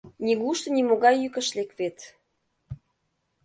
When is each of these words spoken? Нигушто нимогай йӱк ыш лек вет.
Нигушто 0.25 0.67
нимогай 0.75 1.15
йӱк 1.21 1.35
ыш 1.41 1.47
лек 1.57 1.69
вет. 1.79 1.97